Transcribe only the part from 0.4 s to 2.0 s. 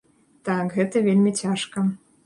Так, гэта вельмі цяжка.